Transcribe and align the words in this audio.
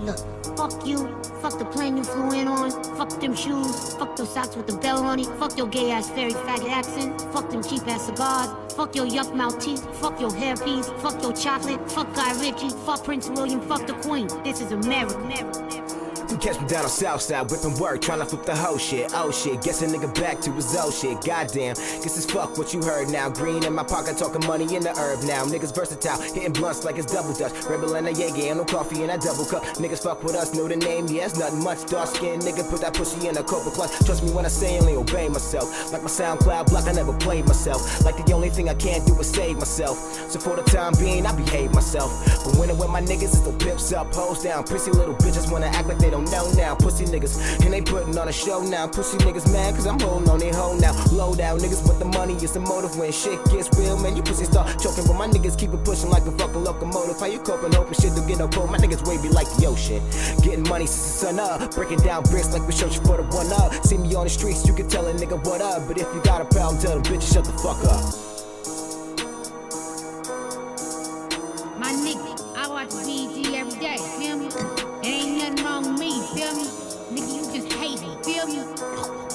Look, 0.00 0.18
fuck 0.56 0.86
you. 0.86 1.08
Fuck 1.40 1.58
the 1.58 1.64
plane 1.64 1.96
you 1.96 2.04
flew 2.04 2.32
in 2.32 2.48
on. 2.48 2.70
Fuck 2.96 3.20
them 3.20 3.34
shoes. 3.34 3.94
Fuck 3.94 4.16
those 4.16 4.32
socks 4.32 4.56
with 4.56 4.66
the 4.66 4.76
bell 4.78 5.04
on 5.04 5.20
it. 5.20 5.26
Fuck 5.38 5.56
your 5.56 5.68
gay 5.68 5.90
ass 5.90 6.10
fairy 6.10 6.32
faggot 6.32 6.70
accent. 6.70 7.20
Fuck 7.32 7.50
them 7.50 7.62
cheap 7.62 7.86
ass 7.86 8.06
cigars. 8.06 8.50
Fuck 8.74 8.94
your 8.94 9.06
yuck 9.06 9.34
mouth 9.34 9.58
teeth. 9.58 9.84
Fuck 10.00 10.20
your 10.20 10.30
hairpiece. 10.30 10.86
Fuck 11.00 11.22
your 11.22 11.32
chocolate. 11.32 11.90
Fuck 11.90 12.12
Guy 12.14 12.32
Ritchie. 12.40 12.70
Fuck 12.84 13.04
Prince 13.04 13.28
William. 13.30 13.60
Fuck 13.62 13.86
the 13.86 13.94
Queen. 13.94 14.28
This 14.44 14.60
is 14.60 14.72
America. 14.72 15.16
America. 15.16 15.95
You 16.28 16.36
catch 16.38 16.60
me 16.60 16.66
down 16.66 16.82
on 16.82 16.90
Southside, 16.90 17.50
whipping 17.50 17.78
work, 17.78 18.00
trying 18.00 18.18
to 18.18 18.26
flip 18.26 18.44
the 18.44 18.54
whole 18.54 18.78
shit. 18.78 19.12
Oh 19.14 19.30
shit, 19.30 19.62
guess 19.62 19.80
a 19.82 19.86
nigga 19.86 20.12
back 20.20 20.40
to 20.40 20.52
his 20.52 20.76
old 20.76 20.92
shit. 20.92 21.22
Goddamn, 21.24 21.74
guess 21.76 22.16
it's 22.16 22.30
fuck 22.30 22.58
what 22.58 22.74
you 22.74 22.82
heard 22.82 23.08
now. 23.08 23.30
Green 23.30 23.64
in 23.64 23.72
my 23.72 23.84
pocket, 23.84 24.18
talking 24.18 24.44
money 24.46 24.64
in 24.74 24.82
the 24.82 24.90
herb 24.90 25.22
now. 25.22 25.44
Niggas 25.44 25.74
versatile, 25.74 26.20
hitting 26.20 26.52
blunts 26.52 26.84
like 26.84 26.98
it's 26.98 27.12
double 27.12 27.32
dutch. 27.32 27.52
Rebel 27.70 27.94
and 27.94 28.08
a 28.08 28.12
Jaeger, 28.12 28.50
and 28.50 28.58
no 28.58 28.64
coffee 28.64 29.04
in 29.04 29.10
a 29.10 29.18
double 29.18 29.44
cup. 29.44 29.62
Niggas 29.78 30.02
fuck 30.02 30.22
with 30.24 30.34
us, 30.34 30.52
know 30.52 30.66
the 30.66 30.76
name, 30.76 31.06
yeah, 31.06 31.26
it's 31.26 31.38
nothing 31.38 31.62
much. 31.62 31.86
Dark 31.86 32.08
skin, 32.08 32.40
nigga, 32.40 32.68
put 32.68 32.80
that 32.80 32.94
pussy 32.94 33.28
in 33.28 33.36
a 33.36 33.42
cobra 33.44 33.70
clutch. 33.70 33.92
Trust 34.04 34.24
me 34.24 34.32
when 34.32 34.44
I 34.44 34.48
say 34.48 34.78
only 34.80 34.96
obey 34.96 35.28
myself. 35.28 35.92
Like 35.92 36.02
my 36.02 36.10
SoundCloud 36.10 36.66
block, 36.66 36.88
I 36.88 36.92
never 36.92 37.12
played 37.12 37.46
myself. 37.46 38.04
Like 38.04 38.16
the 38.26 38.32
only 38.32 38.50
thing 38.50 38.68
I 38.68 38.74
can't 38.74 39.06
do 39.06 39.18
is 39.20 39.30
save 39.30 39.58
myself. 39.58 39.96
So 40.30 40.40
for 40.40 40.56
the 40.56 40.62
time 40.62 40.92
being, 40.98 41.24
I 41.24 41.34
behave 41.36 41.72
myself. 41.72 42.10
But 42.44 42.56
when 42.56 42.68
I'm 42.68 42.78
with 42.78 42.90
my 42.90 43.00
niggas, 43.00 43.30
it's 43.30 43.40
the 43.40 43.52
pips 43.52 43.92
up, 43.92 44.12
hoes 44.12 44.42
down. 44.42 44.64
Prissy 44.64 44.90
little 44.90 45.14
bitches 45.14 45.50
wanna 45.52 45.66
act 45.66 45.86
like 45.86 45.98
they 45.98 46.10
don't 46.10 46.15
know 46.20 46.50
now. 46.52 46.74
Pussy 46.74 47.04
niggas, 47.04 47.64
and 47.64 47.72
they 47.72 47.80
putting 47.80 48.16
on 48.18 48.28
a 48.28 48.32
show 48.32 48.62
now. 48.62 48.86
Pussy 48.86 49.18
niggas 49.18 49.50
mad 49.52 49.74
cause 49.74 49.86
I'm 49.86 49.98
holding 50.00 50.28
on 50.28 50.38
they 50.38 50.50
hoe 50.50 50.76
now. 50.78 50.92
Low 51.12 51.34
down 51.34 51.58
niggas, 51.58 51.86
but 51.86 51.98
the 51.98 52.04
money 52.04 52.34
is 52.34 52.52
the 52.52 52.60
motive 52.60 52.96
when 52.96 53.12
shit 53.12 53.42
gets 53.46 53.68
real, 53.78 53.98
man. 53.98 54.16
You 54.16 54.22
pussy 54.22 54.44
start 54.44 54.80
choking, 54.80 55.06
but 55.06 55.14
my 55.14 55.26
niggas 55.28 55.58
keep 55.58 55.72
it 55.72 55.84
pushing 55.84 56.10
like 56.10 56.24
a 56.26 56.32
fucking 56.32 56.62
locomotive. 56.62 57.18
How 57.18 57.26
you 57.26 57.38
coping, 57.38 57.72
hoping 57.72 57.94
shit 57.94 58.14
don't 58.14 58.26
get 58.26 58.38
no 58.38 58.48
cold? 58.48 58.70
My 58.70 58.78
niggas 58.78 59.06
wavy 59.06 59.28
like 59.28 59.48
the 59.56 59.66
ocean. 59.66 60.02
Getting 60.42 60.68
money 60.68 60.86
since 60.86 61.20
the 61.20 61.26
sun 61.26 61.40
up, 61.40 61.74
breaking 61.74 62.00
down 62.00 62.22
bricks 62.24 62.52
like 62.52 62.66
we 62.66 62.72
searching 62.72 63.02
for 63.04 63.16
the 63.16 63.24
one 63.34 63.52
up. 63.52 63.72
See 63.84 63.98
me 63.98 64.14
on 64.14 64.24
the 64.24 64.30
streets, 64.30 64.66
you 64.66 64.74
can 64.74 64.88
tell 64.88 65.06
a 65.06 65.12
nigga 65.14 65.42
what 65.44 65.60
up. 65.60 65.86
But 65.88 65.98
if 65.98 66.08
you 66.14 66.20
got 66.22 66.40
a 66.40 66.44
problem, 66.44 66.80
tell 66.80 66.94
them 66.98 67.02
bitches 67.02 67.32
shut 67.32 67.44
the 67.44 67.52
fuck 67.52 67.82
up. 67.84 68.04
My 71.78 71.92
nigga, 71.92 72.56
I 72.56 72.68
watch 72.68 72.90
BET 72.90 73.54
every 73.54 73.78
day, 73.78 73.96
feel 74.18 74.38
me? 74.38 74.75
Nothing 75.46 75.64
wrong 75.64 75.82
with 75.92 76.00
me, 76.00 76.10
feel 76.34 76.56
me? 76.56 76.64
Nigga, 77.14 77.54
you 77.54 77.60
just 77.60 77.72
hate 77.74 78.00
feel 78.24 78.46
me? 78.48 78.56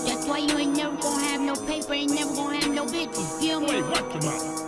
That's 0.06 0.28
why 0.28 0.40
you 0.40 0.58
ain't 0.58 0.76
never 0.76 0.98
gonna 0.98 1.24
have 1.24 1.40
no 1.40 1.56
paper, 1.66 1.94
ain't 1.94 2.14
never 2.14 2.36
gonna 2.36 2.58
have 2.58 2.74
no 2.74 2.86
bitches, 2.86 3.40
feel 3.40 3.62
me? 3.62 3.68
Wait, 3.68 4.24
mouth. 4.24 4.61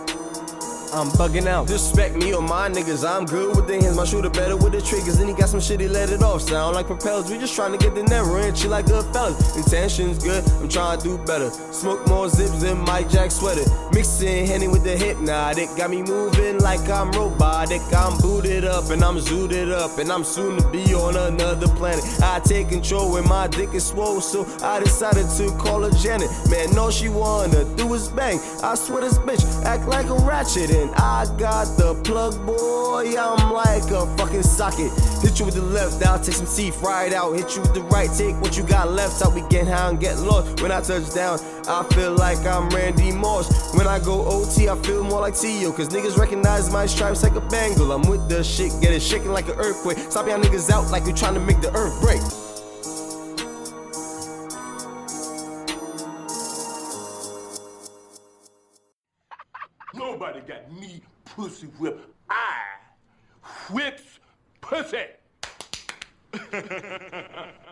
I'm 0.94 1.08
bugging 1.10 1.48
out. 1.48 1.66
Disrespect 1.66 2.14
me 2.14 2.32
or 2.32 2.40
my 2.40 2.68
niggas. 2.68 3.04
I'm 3.04 3.26
good 3.26 3.56
with 3.56 3.66
the 3.66 3.74
hands. 3.82 3.96
My 3.96 4.04
shooter 4.04 4.30
better 4.30 4.56
with 4.56 4.72
the 4.72 4.80
triggers. 4.80 5.18
And 5.18 5.28
he 5.28 5.34
got 5.34 5.48
some 5.48 5.60
shit, 5.60 5.80
he 5.80 5.88
let 5.88 6.10
it 6.10 6.22
off. 6.22 6.42
Sound 6.42 6.76
like 6.76 6.86
propellers. 6.86 7.28
We 7.28 7.36
just 7.36 7.56
trying 7.56 7.72
to 7.72 7.78
get 7.78 7.96
the 7.96 8.04
never 8.04 8.38
in. 8.38 8.54
She 8.54 8.68
like 8.68 8.86
good 8.86 9.04
fellas. 9.12 9.56
Intentions 9.56 10.22
good. 10.22 10.46
I'm 10.62 10.68
trying 10.68 10.98
to 10.98 11.04
do 11.04 11.18
better. 11.18 11.50
Smoke 11.50 12.06
more 12.06 12.28
zips 12.28 12.62
than 12.62 12.78
Mike 12.78 13.10
Jack 13.10 13.32
sweater. 13.32 13.64
Mixing 13.92 14.46
Henny 14.46 14.68
with 14.68 14.84
the 14.84 14.96
hypnotic. 14.96 15.68
Got 15.76 15.90
me 15.90 16.02
moving 16.02 16.58
like 16.60 16.88
I'm 16.88 17.10
robotic. 17.10 17.82
I'm 17.92 18.16
booted 18.18 18.64
up 18.64 18.90
and 18.90 19.02
I'm 19.02 19.16
zooted 19.16 19.72
up. 19.72 19.98
And 19.98 20.12
I'm 20.12 20.22
soon 20.22 20.58
to 20.58 20.68
be 20.68 20.94
on 20.94 21.16
another 21.16 21.66
I 22.22 22.40
take 22.40 22.68
control 22.68 23.12
when 23.12 23.28
my 23.28 23.46
dick 23.46 23.74
is 23.74 23.86
swole. 23.86 24.20
So 24.20 24.46
I 24.62 24.80
decided 24.80 25.28
to 25.38 25.56
call 25.58 25.82
her 25.82 25.90
Janet. 25.90 26.30
Man, 26.50 26.76
all 26.78 26.90
she 26.90 27.08
wanna 27.08 27.64
do 27.76 27.92
is 27.94 28.08
bang. 28.08 28.38
I 28.62 28.74
swear 28.74 29.00
this 29.02 29.18
bitch 29.18 29.44
act 29.64 29.86
like 29.86 30.06
a 30.06 30.16
ratchet. 30.26 30.70
And 30.70 30.94
I 30.96 31.26
got 31.38 31.76
the 31.76 32.00
plug, 32.04 32.34
boy. 32.46 33.14
I'm 33.18 33.52
like 33.52 33.90
a 33.90 34.06
fucking 34.16 34.42
socket. 34.42 34.90
Hit 35.22 35.38
you 35.38 35.46
with 35.46 35.54
the 35.54 35.62
left, 35.62 36.04
I'll 36.06 36.18
take 36.18 36.34
some 36.34 36.46
teeth 36.46 36.80
right 36.82 37.12
out. 37.12 37.32
Hit 37.32 37.54
you 37.56 37.62
with 37.62 37.74
the 37.74 37.82
right, 37.82 38.10
take 38.16 38.40
what 38.40 38.56
you 38.56 38.62
got 38.62 38.90
left 38.90 39.22
out. 39.22 39.34
We 39.34 39.42
get 39.48 39.66
high 39.66 39.90
and 39.90 40.00
get 40.00 40.18
lost. 40.18 40.62
When 40.62 40.70
I 40.70 40.80
touch 40.80 41.12
down, 41.12 41.38
I 41.66 41.82
feel 41.94 42.12
like 42.12 42.38
I'm 42.46 42.68
Randy 42.70 43.12
Moss. 43.12 43.74
When 43.74 43.86
I 43.86 43.98
go 43.98 44.24
OT, 44.26 44.68
I 44.68 44.76
feel 44.82 45.02
more 45.02 45.20
like 45.20 45.36
Tio. 45.36 45.72
Cause 45.72 45.88
niggas 45.88 46.16
recognize 46.16 46.70
my 46.70 46.86
stripes 46.86 47.22
like 47.22 47.34
a 47.34 47.40
Bengal. 47.40 47.92
I'm 47.92 48.02
with 48.08 48.28
the 48.28 48.42
shit, 48.42 48.72
get 48.80 48.92
it 48.92 49.02
shaking 49.02 49.32
like 49.32 49.48
an 49.48 49.56
earthquake. 49.58 49.98
Stop 50.10 50.26
y'all 50.26 50.38
niggas 50.38 50.70
out 50.70 50.90
like 50.90 51.06
you 51.06 51.12
trying 51.12 51.34
to 51.34 51.40
make 51.40 51.60
the 51.60 51.74
earth 51.74 51.83
break. 52.00 52.20
Nobody 59.94 60.40
got 60.40 60.72
me 60.72 61.02
pussy 61.24 61.66
whip. 61.78 62.00
I 62.30 62.62
whips 63.70 64.18
pussy. 64.60 65.04